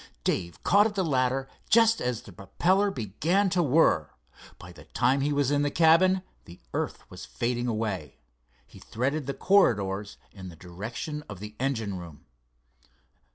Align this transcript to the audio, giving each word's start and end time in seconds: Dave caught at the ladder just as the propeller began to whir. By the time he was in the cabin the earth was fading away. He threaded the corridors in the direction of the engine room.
Dave 0.23 0.63
caught 0.63 0.87
at 0.87 0.95
the 0.95 1.05
ladder 1.05 1.47
just 1.69 2.01
as 2.01 2.23
the 2.23 2.31
propeller 2.33 2.89
began 2.89 3.51
to 3.51 3.61
whir. 3.61 4.09
By 4.57 4.71
the 4.71 4.85
time 4.85 5.21
he 5.21 5.31
was 5.31 5.51
in 5.51 5.61
the 5.61 5.69
cabin 5.69 6.23
the 6.45 6.59
earth 6.73 7.07
was 7.11 7.27
fading 7.27 7.67
away. 7.67 8.17
He 8.65 8.79
threaded 8.79 9.27
the 9.27 9.35
corridors 9.35 10.17
in 10.31 10.49
the 10.49 10.55
direction 10.55 11.23
of 11.29 11.39
the 11.39 11.55
engine 11.59 11.99
room. 11.99 12.25